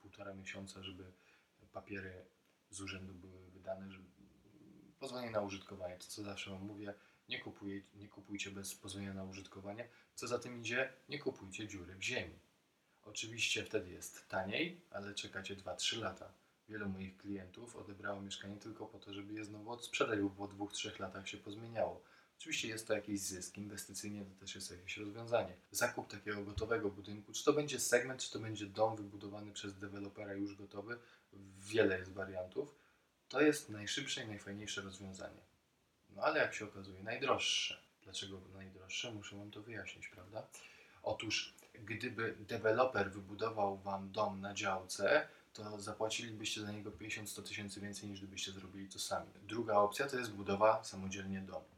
półtora 0.02 0.34
miesiąca, 0.34 0.84
żeby 0.84 1.12
papiery 1.74 2.26
z 2.70 2.82
urzędu 2.82 3.14
były 3.14 3.52
wydane, 3.52 3.92
żeby 3.92 4.06
pozwolenie 5.00 5.32
na 5.32 5.42
użytkowanie. 5.42 5.98
To 5.98 6.06
co 6.08 6.24
zawsze 6.24 6.52
Wam 6.52 6.62
mówię, 6.62 6.94
nie, 7.30 7.40
kupuj, 7.40 7.86
nie 7.96 8.08
kupujcie 8.08 8.52
bez 8.52 8.76
pozwolenia 8.76 9.14
na 9.14 9.24
użytkowanie. 9.24 9.90
Co 10.16 10.28
za 10.28 10.40
tym 10.40 10.60
idzie, 10.60 10.94
nie 11.10 11.20
kupujcie 11.20 11.68
dziury 11.68 11.96
w 11.96 12.04
ziemi. 12.04 12.40
Oczywiście 13.06 13.64
wtedy 13.64 13.90
jest 13.90 14.28
taniej, 14.28 14.82
ale 14.92 15.14
czekacie 15.14 15.56
2-3 15.56 16.00
lata. 16.02 16.32
Wielu 16.70 16.90
moich 16.90 17.18
klientów 17.18 17.76
odebrało 17.76 18.22
mieszkanie 18.22 18.58
tylko 18.58 18.86
po 18.86 19.00
to, 19.00 19.14
żeby 19.14 19.34
je 19.34 19.46
znowu 19.46 19.72
odsprzedać, 19.72 20.20
bo 20.20 20.30
po 20.30 20.48
2-3 20.48 21.00
latach 21.00 21.30
się 21.30 21.38
pozmieniało. 21.38 22.04
Oczywiście 22.40 22.68
jest 22.68 22.88
to 22.88 22.94
jakiś 22.94 23.22
zysk, 23.22 23.58
inwestycyjnie 23.58 24.26
to 24.26 24.40
też 24.40 24.56
jest 24.56 24.72
jakieś 24.72 24.98
rozwiązanie. 24.98 25.54
Zakup 25.72 26.12
takiego 26.12 26.44
gotowego 26.44 26.90
budynku, 26.90 27.34
czy 27.34 27.44
to 27.44 27.54
będzie 27.54 27.80
segment, 27.80 28.22
czy 28.22 28.32
to 28.32 28.40
będzie 28.40 28.66
dom 28.66 28.96
wybudowany 28.96 29.52
przez 29.52 29.78
dewelopera 29.78 30.34
już 30.34 30.56
gotowy, 30.56 31.00
wiele 31.58 32.00
jest 32.00 32.14
wariantów, 32.14 32.76
to 33.30 33.42
jest 33.42 33.70
najszybsze 33.70 34.24
i 34.24 34.28
najfajniejsze 34.28 34.82
rozwiązanie. 34.82 35.42
No 36.10 36.22
ale 36.22 36.40
jak 36.40 36.54
się 36.54 36.66
okazuje, 36.66 37.04
najdroższe. 37.04 37.82
Dlaczego 38.04 38.42
najdroższe? 38.54 39.12
Muszę 39.12 39.38
Wam 39.38 39.52
to 39.52 39.62
wyjaśnić, 39.62 40.08
prawda? 40.08 40.48
Otóż, 41.04 41.54
gdyby 41.74 42.36
deweloper 42.40 43.12
wybudował 43.12 43.78
Wam 43.78 44.12
dom 44.12 44.42
na 44.42 44.54
działce, 44.54 45.28
to 45.58 45.82
zapłacilibyście 45.82 46.62
za 46.62 46.72
niego 46.72 46.92
50-100 46.92 47.44
tysięcy 47.44 47.82
więcej 47.82 48.10
niż 48.10 48.20
gdybyście 48.20 48.52
zrobili 48.52 48.90
to 48.90 49.00
sami. 49.00 49.32
Druga 49.44 49.74
opcja 49.74 50.08
to 50.08 50.18
jest 50.18 50.32
budowa 50.32 50.84
samodzielnie 50.84 51.42
domu. 51.42 51.78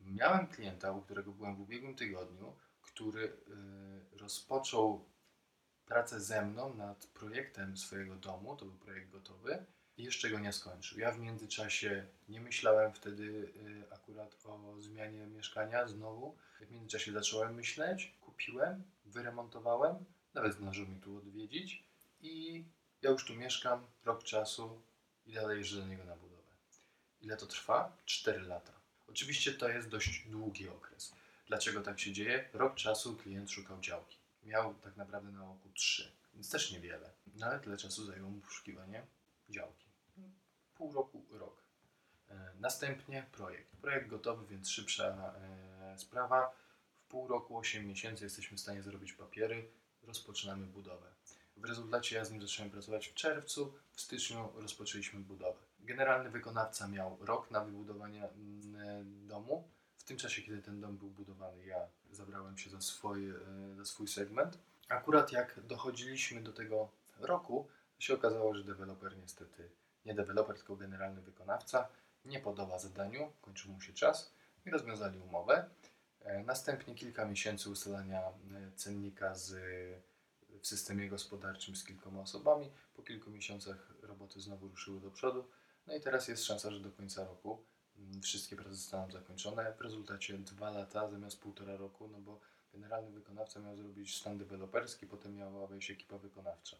Miałem 0.00 0.46
klienta, 0.46 0.92
u 0.92 1.02
którego 1.02 1.32
byłem 1.32 1.56
w 1.56 1.60
ubiegłym 1.60 1.94
tygodniu, 1.94 2.56
który 2.82 3.24
y, 3.24 4.18
rozpoczął 4.18 5.04
pracę 5.86 6.20
ze 6.20 6.46
mną 6.46 6.74
nad 6.74 7.06
projektem 7.06 7.76
swojego 7.76 8.16
domu, 8.16 8.56
to 8.56 8.64
był 8.64 8.74
projekt 8.74 9.10
gotowy, 9.10 9.66
i 9.96 10.04
jeszcze 10.04 10.30
go 10.30 10.38
nie 10.38 10.52
skończył. 10.52 10.98
Ja 10.98 11.12
w 11.12 11.18
międzyczasie 11.18 12.06
nie 12.28 12.40
myślałem 12.40 12.92
wtedy 12.92 13.22
y, 13.56 13.92
akurat 13.92 14.36
o 14.44 14.80
zmianie 14.80 15.26
mieszkania 15.26 15.88
znowu. 15.88 16.36
W 16.60 16.70
międzyczasie 16.70 17.12
zacząłem 17.12 17.54
myśleć, 17.54 18.18
kupiłem, 18.20 18.84
wyremontowałem, 19.04 20.04
nawet 20.34 20.54
zdążył 20.54 20.88
mi 20.88 21.00
tu 21.00 21.16
odwiedzić 21.16 21.84
i 22.20 22.64
ja 23.02 23.10
już 23.10 23.24
tu 23.24 23.34
mieszkam 23.34 23.86
rok 24.04 24.24
czasu 24.24 24.82
i 25.26 25.32
dalej 25.32 25.58
jeżdżę 25.58 25.76
do 25.80 25.86
niego 25.86 26.04
na 26.04 26.16
budowę. 26.16 26.50
Ile 27.20 27.36
to 27.36 27.46
trwa? 27.46 27.96
4 28.04 28.40
lata. 28.40 28.72
Oczywiście 29.08 29.52
to 29.52 29.68
jest 29.68 29.88
dość 29.88 30.28
długi 30.28 30.68
okres. 30.68 31.14
Dlaczego 31.46 31.80
tak 31.80 32.00
się 32.00 32.12
dzieje? 32.12 32.48
Rok 32.52 32.74
czasu 32.74 33.16
klient 33.16 33.50
szukał 33.50 33.80
działki. 33.80 34.18
Miał 34.42 34.74
tak 34.74 34.96
naprawdę 34.96 35.32
na 35.32 35.50
oku 35.50 35.68
trzy, 35.74 36.12
więc 36.34 36.50
też 36.50 36.72
niewiele. 36.72 37.12
No 37.34 37.46
ale 37.46 37.60
tyle 37.60 37.76
czasu 37.76 38.04
zajęło 38.04 38.30
mu 38.30 38.40
poszukiwanie 38.40 39.06
działki. 39.48 39.90
Pół 40.74 40.92
roku, 40.92 41.26
rok. 41.30 41.62
E, 42.28 42.52
następnie 42.60 43.26
projekt. 43.32 43.76
Projekt 43.76 44.08
gotowy, 44.08 44.46
więc 44.46 44.70
szybsza 44.70 45.04
e, 45.04 45.98
sprawa. 45.98 46.54
W 46.96 47.08
pół 47.08 47.28
roku, 47.28 47.58
8 47.58 47.86
miesięcy 47.86 48.24
jesteśmy 48.24 48.56
w 48.56 48.60
stanie 48.60 48.82
zrobić 48.82 49.12
papiery, 49.12 49.70
rozpoczynamy 50.02 50.66
budowę. 50.66 51.14
W 51.60 51.64
rezultacie 51.64 52.16
ja 52.16 52.24
z 52.24 52.30
nim 52.30 52.42
zacząłem 52.42 52.70
pracować 52.70 53.08
w 53.08 53.14
czerwcu, 53.14 53.74
w 53.92 54.00
styczniu 54.00 54.48
rozpoczęliśmy 54.54 55.20
budowę. 55.20 55.58
Generalny 55.80 56.30
wykonawca 56.30 56.88
miał 56.88 57.18
rok 57.20 57.50
na 57.50 57.64
wybudowanie 57.64 58.28
mm, 58.28 59.28
domu. 59.28 59.68
W 59.96 60.04
tym 60.04 60.16
czasie, 60.16 60.42
kiedy 60.42 60.62
ten 60.62 60.80
dom 60.80 60.98
był 60.98 61.10
budowany, 61.10 61.66
ja 61.66 61.88
zabrałem 62.10 62.58
się 62.58 62.70
za 62.70 62.80
swój, 62.80 63.30
e, 63.30 63.34
za 63.76 63.84
swój 63.84 64.08
segment. 64.08 64.58
Akurat 64.88 65.32
jak 65.32 65.60
dochodziliśmy 65.66 66.42
do 66.42 66.52
tego 66.52 66.88
roku, 67.18 67.68
się 67.98 68.14
okazało, 68.14 68.54
że 68.54 68.64
deweloper 68.64 69.16
niestety, 69.16 69.70
nie 70.04 70.14
deweloper, 70.14 70.56
tylko 70.56 70.76
generalny 70.76 71.20
wykonawca, 71.20 71.88
nie 72.24 72.40
podoba 72.40 72.78
zadaniu, 72.78 73.32
kończył 73.40 73.72
mu 73.72 73.80
się 73.80 73.92
czas 73.92 74.34
i 74.66 74.70
rozwiązali 74.70 75.18
umowę. 75.18 75.70
E, 76.20 76.42
następnie 76.42 76.94
kilka 76.94 77.24
miesięcy 77.24 77.70
ustalania 77.70 78.20
e, 78.20 78.32
cennika 78.76 79.34
z, 79.34 79.54
w 80.60 80.66
systemie 80.66 81.08
gospodarczym 81.08 81.76
z 81.76 81.84
kilkoma 81.84 82.20
osobami. 82.20 82.70
Po 82.94 83.02
kilku 83.02 83.30
miesiącach 83.30 83.92
roboty 84.02 84.40
znowu 84.40 84.68
ruszyły 84.68 85.00
do 85.00 85.10
przodu. 85.10 85.48
No 85.86 85.94
i 85.94 86.00
teraz 86.00 86.28
jest 86.28 86.44
szansa, 86.44 86.70
że 86.70 86.80
do 86.80 86.92
końca 86.92 87.24
roku 87.24 87.64
mm, 87.98 88.22
wszystkie 88.22 88.56
prace 88.56 88.74
zostaną 88.74 89.10
zakończone. 89.10 89.74
W 89.78 89.80
rezultacie 89.80 90.38
dwa 90.38 90.70
lata 90.70 91.10
zamiast 91.10 91.40
półtora 91.40 91.76
roku, 91.76 92.08
no 92.08 92.20
bo 92.20 92.40
generalny 92.72 93.10
wykonawca 93.10 93.60
miał 93.60 93.76
zrobić 93.76 94.16
stan 94.16 94.38
deweloperski, 94.38 95.06
potem 95.06 95.34
miała 95.34 95.66
wejść 95.66 95.90
ekipa 95.90 96.18
wykonawcza, 96.18 96.76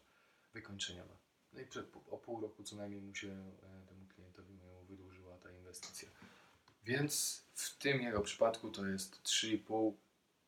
wykończeniowa. 0.53 1.17
No 1.53 1.59
i 1.59 1.65
o 2.11 2.17
pół 2.17 2.41
roku 2.41 2.63
co 2.63 2.75
najmniej 2.75 3.01
mu 3.01 3.15
się 3.15 3.27
e, 3.27 3.87
temu 3.87 4.05
klientowi 4.15 4.53
mu 4.53 4.85
wydłużyła 4.85 5.37
ta 5.37 5.51
inwestycja. 5.51 6.09
Więc 6.83 7.43
w 7.53 7.77
tym 7.77 8.01
jego 8.01 8.21
przypadku 8.21 8.71
to 8.71 8.85
jest 8.85 9.21
3,5 9.23 9.93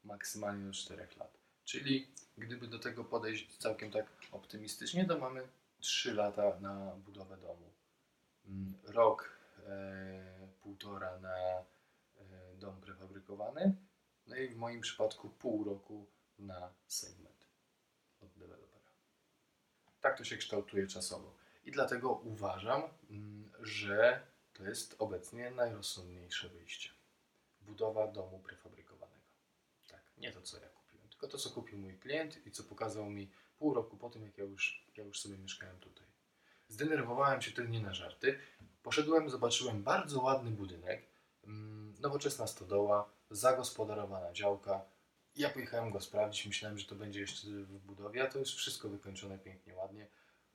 maksymalnie 0.04 0.66
do 0.66 0.74
4 0.74 1.08
lat. 1.18 1.43
Czyli 1.66 2.08
gdyby 2.38 2.68
do 2.68 2.80
tego 2.80 3.04
podejść 3.04 3.58
całkiem 3.58 3.92
tak 3.92 4.06
optymistycznie, 4.32 5.06
to 5.06 5.18
mamy 5.18 5.48
3 5.80 6.14
lata 6.14 6.60
na 6.60 6.96
budowę 6.96 7.38
domu. 7.38 7.74
Mm, 8.46 8.74
rok, 8.84 9.40
e, 9.66 10.48
półtora 10.62 11.20
na 11.20 11.36
e, 11.38 11.66
dom 12.56 12.82
prefabrykowany, 12.82 13.76
no 14.28 14.36
i 14.36 14.48
w 14.48 14.56
moim 14.56 14.82
przypadku 14.82 15.30
pół 15.30 15.64
roku 15.64 16.08
na 16.40 16.74
segment 16.88 17.48
od 18.22 18.34
dewelopera. 18.34 18.92
Tak 20.02 20.18
to 20.18 20.24
się 20.24 20.38
kształtuje 20.38 20.88
czasowo. 20.88 21.36
I 21.66 21.72
dlatego 21.72 22.12
uważam, 22.12 22.84
mm, 23.10 23.52
że 23.60 24.28
to 24.54 24.64
jest 24.64 24.96
obecnie 25.00 25.52
najrozsądniejsze 25.52 26.50
wyjście. 26.50 26.90
Budowa 27.62 28.08
domu 28.08 28.40
prefabrykowanego. 28.40 29.24
Tak, 29.88 30.02
nie 30.18 30.32
to 30.32 30.42
co 30.42 30.60
ja 30.60 30.83
tylko 31.24 31.38
to 31.38 31.44
co 31.44 31.50
kupił 31.50 31.78
mój 31.78 31.98
klient 31.98 32.48
i 32.48 32.52
co 32.52 32.64
pokazał 32.64 33.10
mi 33.10 33.30
pół 33.58 33.74
roku 33.74 33.98
po 33.98 34.10
tym, 34.10 34.24
jak 34.24 34.38
ja 34.38 34.44
już, 34.44 34.86
ja 34.98 35.04
już 35.04 35.22
sobie 35.22 35.38
mieszkałem 35.38 35.80
tutaj. 35.80 36.08
Zdenerwowałem 36.68 37.42
się 37.42 37.52
wtedy 37.52 37.70
nie 37.70 37.80
na 37.80 37.94
żarty. 37.94 38.40
Poszedłem, 38.84 39.30
zobaczyłem 39.30 39.84
bardzo 39.84 40.22
ładny 40.22 40.52
budynek, 40.52 41.08
mm, 41.44 41.96
nowoczesna 42.00 42.48
stodoła, 42.48 43.10
zagospodarowana 43.30 44.34
działka. 44.34 44.86
Ja 45.36 45.50
pojechałem 45.50 45.92
go 45.92 46.02
sprawdzić, 46.02 46.46
myślałem, 46.46 46.78
że 46.78 46.88
to 46.88 46.96
będzie 46.96 47.20
jeszcze 47.20 47.48
w 47.48 47.80
budowie, 47.80 48.24
a 48.24 48.28
to 48.28 48.40
jest 48.40 48.52
wszystko 48.52 48.90
wykończone 48.90 49.40
pięknie, 49.40 49.76
ładnie. 49.76 50.08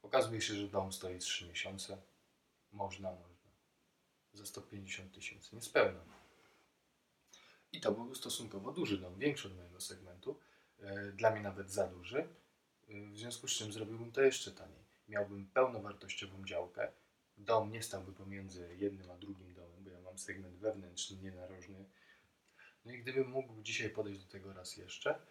Okazuje 0.03 0.41
się, 0.41 0.55
że 0.55 0.69
dom 0.69 0.93
stoi 0.93 1.19
3 1.19 1.49
miesiące. 1.49 2.03
Można, 2.73 3.11
można. 3.11 3.51
Za 4.33 4.47
150 4.47 5.15
tysięcy, 5.15 5.57
niespełna. 5.57 6.01
I 7.73 7.81
to 7.81 7.93
był 7.93 8.15
stosunkowo 8.15 8.73
duży 8.73 8.99
dom, 8.99 9.19
większy 9.19 9.49
od 9.49 9.57
mojego 9.57 9.81
segmentu. 9.81 10.39
E, 10.81 11.13
Dla 11.13 11.31
mnie 11.31 11.41
nawet 11.41 11.71
za 11.71 11.87
duży. 11.87 12.29
E, 12.89 13.07
W 13.13 13.19
związku 13.19 13.49
z 13.49 13.51
czym 13.53 13.73
zrobiłbym 13.73 14.13
to 14.13 14.23
jeszcze 14.23 14.53
taniej. 14.53 14.85
Miałbym 15.09 15.47
pełnowartościową 15.51 16.45
działkę. 16.45 16.93
Dom 17.37 17.71
nie 17.73 17.83
stałby 17.83 18.13
pomiędzy 18.13 18.77
jednym 18.77 19.11
a 19.11 19.17
drugim 19.17 19.55
domem, 19.55 19.85
bo 19.85 19.91
ja 19.91 20.01
mam 20.01 20.19
segment 20.19 20.57
wewnętrzny, 20.57 21.17
nie 21.17 21.33
narożny. 21.33 21.85
No 22.85 22.93
i 22.93 22.99
gdybym 23.03 23.29
mógł 23.31 23.63
dzisiaj 23.63 23.91
podejść 23.91 24.25
do 24.25 24.31
tego 24.31 24.53
raz 24.53 24.77
jeszcze, 24.77 25.27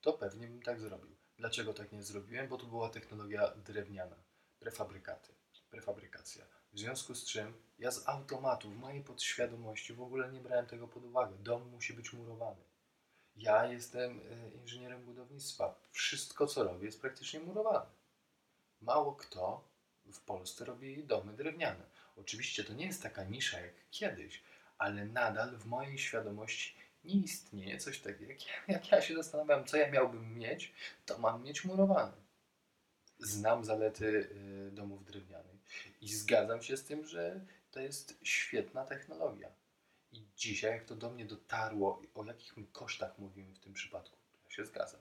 to 0.00 0.12
pewnie 0.12 0.48
bym 0.48 0.62
tak 0.62 0.80
zrobił. 0.80 1.16
Dlaczego 1.38 1.74
tak 1.74 1.92
nie 1.92 2.02
zrobiłem? 2.02 2.48
Bo 2.48 2.56
to 2.56 2.66
była 2.66 2.88
technologia 2.88 3.54
drewniana, 3.54 4.16
prefabrykaty, 4.58 5.32
prefabrykacja. 5.70 6.44
W 6.72 6.78
związku 6.78 7.14
z 7.14 7.24
czym 7.24 7.54
ja 7.78 7.90
z 7.90 8.08
automatu, 8.08 8.70
w 8.70 8.76
mojej 8.76 9.04
podświadomości 9.04 9.94
w 9.94 10.00
ogóle 10.02 10.32
nie 10.32 10.40
brałem 10.40 10.66
tego 10.66 10.88
pod 10.88 11.04
uwagę. 11.04 11.36
Dom 11.38 11.68
musi 11.70 11.92
być 11.94 12.12
murowany. 12.12 12.60
Ja 13.36 13.66
jestem 13.66 14.20
e, 14.20 14.50
inżynierem 14.62 15.04
budownictwa. 15.04 15.80
Wszystko, 15.90 16.46
co 16.46 16.64
robię, 16.64 16.86
jest 16.86 17.00
praktycznie 17.00 17.40
murowane. 17.40 17.86
Mało 18.80 19.12
kto 19.12 19.68
w 20.12 20.20
Polsce 20.20 20.64
robi 20.64 21.04
domy 21.04 21.32
drewniane. 21.32 21.84
Oczywiście 22.16 22.64
to 22.64 22.72
nie 22.72 22.86
jest 22.86 23.02
taka 23.02 23.24
nisza 23.24 23.60
jak 23.60 23.74
kiedyś, 23.90 24.42
ale 24.78 25.04
nadal 25.04 25.56
w 25.56 25.66
mojej 25.66 25.98
świadomości 25.98 26.76
nie 27.04 27.14
istnieje 27.14 27.78
coś 27.78 28.00
takiego. 28.00 28.32
Jak 28.32 28.46
ja, 28.46 28.52
jak 28.68 28.92
ja 28.92 29.02
się 29.02 29.14
zastanawiam, 29.14 29.64
co 29.64 29.76
ja 29.76 29.90
miałbym 29.90 30.38
mieć, 30.38 30.72
to 31.06 31.18
mam 31.18 31.42
mieć 31.42 31.64
murowane. 31.64 32.12
Znam 33.18 33.64
zalety 33.64 34.06
y, 34.68 34.70
domów 34.72 35.04
drewnianych 35.04 35.60
i 36.00 36.08
zgadzam 36.08 36.62
się 36.62 36.76
z 36.76 36.84
tym, 36.84 37.06
że 37.06 37.40
to 37.70 37.80
jest 37.80 38.18
świetna 38.22 38.84
technologia. 38.84 39.48
I 40.16 40.26
dzisiaj, 40.36 40.72
jak 40.72 40.84
to 40.84 40.94
do 40.96 41.10
mnie 41.10 41.24
dotarło, 41.24 42.02
o 42.14 42.24
jakich 42.24 42.56
my 42.56 42.66
kosztach 42.72 43.18
mówimy 43.18 43.54
w 43.54 43.58
tym 43.58 43.72
przypadku, 43.72 44.16
ja 44.44 44.50
się 44.50 44.64
zgadzam. 44.64 45.00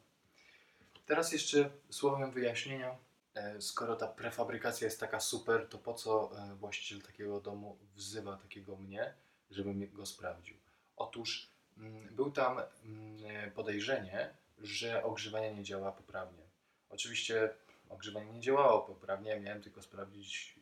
Teraz 1.05 1.31
jeszcze 1.31 1.69
słowem 1.89 2.31
wyjaśnienia. 2.31 2.97
E, 3.35 3.61
Skoro 3.61 3.95
ta 3.95 4.07
prefabrykacja 4.07 4.85
jest 4.85 4.99
taka 4.99 5.19
super, 5.19 5.69
to 5.69 5.77
po 5.77 5.93
co 5.93 6.31
e, 6.37 6.55
właściciel 6.55 7.01
takiego 7.01 7.41
domu 7.41 7.77
wzywa 7.95 8.37
takiego 8.37 8.75
mnie, 8.75 9.13
żebym 9.51 9.93
go 9.93 10.05
sprawdził? 10.05 10.57
Otóż 10.97 11.49
mm, 11.77 12.15
był 12.15 12.31
tam 12.31 12.61
mm, 12.83 13.51
podejrzenie, 13.51 14.33
że 14.57 15.03
ogrzewanie 15.03 15.53
nie 15.53 15.63
działa 15.63 15.91
poprawnie. 15.91 16.43
Oczywiście 16.89 17.49
ogrzewanie 17.89 18.33
nie 18.33 18.41
działało 18.41 18.81
poprawnie, 18.81 19.39
miałem 19.39 19.61
tylko 19.61 19.81
sprawdzić, 19.81 20.55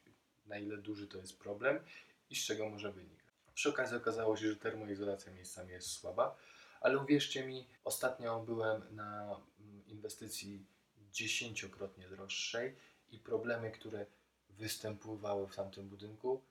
na 0.45 0.57
ile 0.57 0.77
duży 0.77 1.07
to 1.07 1.17
jest 1.17 1.39
problem 1.39 1.79
i 2.29 2.35
z 2.35 2.45
czego 2.45 2.69
może 2.69 2.91
wynikać. 2.91 3.22
Przy 3.53 3.69
okazji 3.69 3.97
okazało 3.97 4.37
się, 4.37 4.49
że 4.49 4.55
termoizolacja 4.55 5.31
miejscami 5.31 5.71
jest 5.71 5.91
słaba, 5.91 6.37
ale 6.81 6.97
uwierzcie 6.97 7.47
mi, 7.47 7.67
ostatnio 7.83 8.39
byłem 8.39 8.95
na 8.95 9.23
mm, 9.59 9.87
inwestycji 9.87 10.65
dziesięciokrotnie 11.11 12.09
droższej 12.09 12.75
i 13.11 13.19
problemy, 13.19 13.71
które 13.71 14.05
występowały 14.49 15.47
w 15.47 15.55
tamtym 15.55 15.89
budynku, 15.89 16.41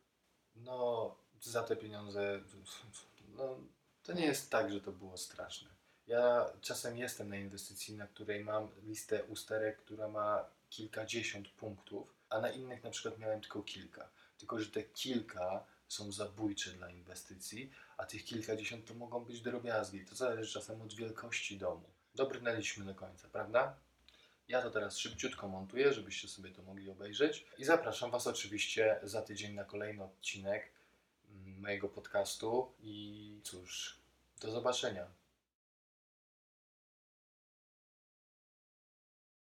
no 0.56 1.14
za 1.40 1.62
te 1.62 1.76
pieniądze, 1.76 2.40
no 3.36 3.58
to 4.02 4.12
nie 4.12 4.26
jest 4.26 4.50
tak, 4.50 4.72
że 4.72 4.80
to 4.80 4.92
było 4.92 5.16
straszne. 5.16 5.68
Ja 6.06 6.52
czasem 6.60 6.98
jestem 6.98 7.28
na 7.28 7.36
inwestycji, 7.36 7.96
na 7.96 8.06
której 8.06 8.44
mam 8.44 8.68
listę 8.82 9.24
usterek, 9.24 9.78
która 9.78 10.08
ma 10.08 10.44
kilkadziesiąt 10.70 11.48
punktów, 11.48 12.14
a 12.28 12.40
na 12.40 12.50
innych 12.50 12.84
na 12.84 12.90
przykład 12.90 13.18
miałem 13.18 13.40
tylko 13.40 13.62
kilka. 13.62 14.08
Tylko, 14.38 14.58
że 14.58 14.66
te 14.66 14.82
kilka 14.82 15.64
są 15.92 16.12
zabójcze 16.12 16.70
dla 16.70 16.90
inwestycji, 16.90 17.70
a 17.96 18.06
tych 18.06 18.24
kilkadziesiąt 18.24 18.86
to 18.86 18.94
mogą 18.94 19.24
być 19.24 19.40
drobiazgi. 19.40 20.04
To 20.04 20.14
zależy 20.14 20.52
czasem 20.52 20.82
od 20.82 20.94
wielkości 20.94 21.58
domu. 21.58 21.90
Dobrnęliśmy 22.14 22.84
do 22.84 22.94
końca, 22.94 23.28
prawda? 23.28 23.76
Ja 24.48 24.62
to 24.62 24.70
teraz 24.70 24.98
szybciutko 24.98 25.48
montuję, 25.48 25.92
żebyście 25.92 26.28
sobie 26.28 26.50
to 26.50 26.62
mogli 26.62 26.90
obejrzeć. 26.90 27.46
I 27.58 27.64
zapraszam 27.64 28.10
Was 28.10 28.26
oczywiście 28.26 29.00
za 29.02 29.22
tydzień 29.22 29.54
na 29.54 29.64
kolejny 29.64 30.04
odcinek 30.04 30.72
mm, 31.30 31.60
mojego 31.60 31.88
podcastu. 31.88 32.72
I 32.80 33.40
cóż, 33.44 33.98
do 34.40 34.50
zobaczenia. 34.50 35.21